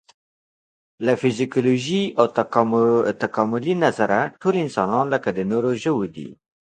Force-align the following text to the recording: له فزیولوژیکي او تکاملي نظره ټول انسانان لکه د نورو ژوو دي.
له 1.05 1.13
فزیولوژیکي 1.21 2.01
او 2.19 2.25
تکاملي 3.23 3.73
نظره 3.85 4.19
ټول 4.41 4.55
انسانان 4.63 5.05
لکه 5.13 5.29
د 5.37 5.39
نورو 5.51 5.69
ژوو 5.83 6.03
دي. 6.15 6.29